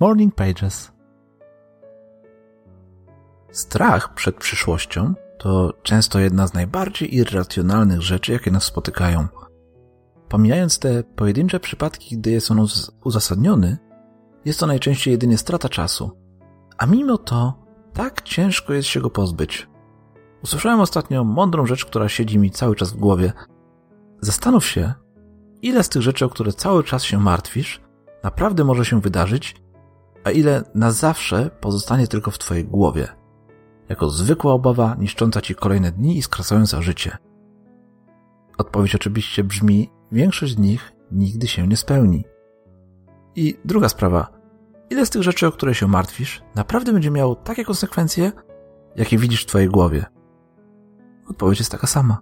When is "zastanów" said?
24.20-24.66